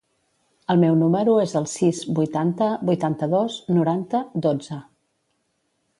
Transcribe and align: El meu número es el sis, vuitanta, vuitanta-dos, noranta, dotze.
El 0.73 0.79
meu 0.83 0.95
número 1.01 1.35
es 1.41 1.53
el 1.59 1.67
sis, 1.73 2.01
vuitanta, 2.21 2.71
vuitanta-dos, 2.91 3.61
noranta, 3.79 4.23
dotze. 4.47 4.83